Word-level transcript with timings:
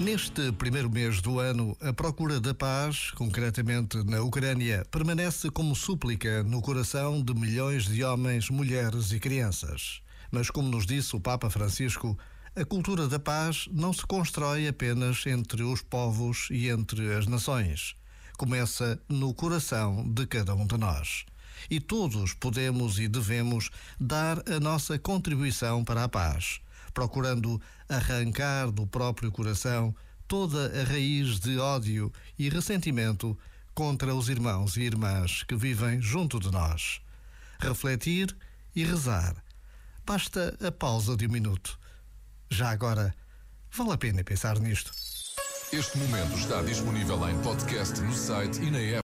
Neste 0.00 0.50
primeiro 0.52 0.88
mês 0.90 1.20
do 1.20 1.38
ano, 1.38 1.76
a 1.78 1.92
procura 1.92 2.40
da 2.40 2.54
paz, 2.54 3.10
concretamente 3.10 4.02
na 4.04 4.22
Ucrânia, 4.22 4.86
permanece 4.90 5.50
como 5.50 5.76
súplica 5.76 6.42
no 6.42 6.62
coração 6.62 7.22
de 7.22 7.34
milhões 7.34 7.84
de 7.84 8.02
homens, 8.02 8.48
mulheres 8.48 9.12
e 9.12 9.20
crianças. 9.20 10.00
Mas, 10.30 10.48
como 10.48 10.70
nos 10.70 10.86
disse 10.86 11.14
o 11.14 11.20
Papa 11.20 11.50
Francisco, 11.50 12.18
a 12.56 12.64
cultura 12.64 13.06
da 13.06 13.18
paz 13.18 13.68
não 13.70 13.92
se 13.92 14.06
constrói 14.06 14.66
apenas 14.66 15.26
entre 15.26 15.62
os 15.62 15.82
povos 15.82 16.48
e 16.50 16.68
entre 16.68 17.12
as 17.14 17.26
nações. 17.26 17.94
Começa 18.38 18.98
no 19.06 19.34
coração 19.34 20.10
de 20.10 20.26
cada 20.26 20.54
um 20.54 20.66
de 20.66 20.78
nós. 20.78 21.26
E 21.70 21.80
todos 21.80 22.34
podemos 22.34 22.98
e 22.98 23.08
devemos 23.08 23.70
dar 23.98 24.38
a 24.48 24.58
nossa 24.60 24.98
contribuição 24.98 25.84
para 25.84 26.04
a 26.04 26.08
paz 26.08 26.60
procurando 26.92 27.60
arrancar 27.88 28.70
do 28.70 28.86
próprio 28.86 29.30
coração 29.30 29.94
toda 30.28 30.80
a 30.80 30.84
raiz 30.84 31.40
de 31.40 31.58
ódio 31.58 32.12
e 32.38 32.48
ressentimento 32.48 33.38
contra 33.74 34.14
os 34.14 34.28
irmãos 34.28 34.76
e 34.76 34.82
irmãs 34.82 35.42
que 35.42 35.56
vivem 35.56 36.00
junto 36.00 36.38
de 36.38 36.50
nós. 36.50 37.00
Refletir 37.58 38.34
e 38.74 38.84
rezar. 38.84 39.34
Basta 40.04 40.56
a 40.66 40.72
pausa 40.72 41.16
de 41.16 41.26
um 41.26 41.30
minuto. 41.30 41.78
Já 42.50 42.70
agora, 42.70 43.14
vale 43.70 43.92
a 43.92 43.98
pena 43.98 44.24
pensar 44.24 44.58
nisto. 44.58 44.90
Este 45.72 45.96
momento 45.96 46.36
está 46.36 46.60
disponível 46.62 47.28
em 47.28 47.38
podcast 47.40 47.98
no 48.00 48.12
site 48.12 48.60
e 48.60 48.70
na 48.70 48.78
app. 48.78 49.00